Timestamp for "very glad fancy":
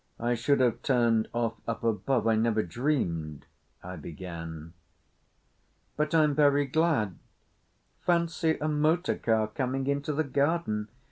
6.33-8.57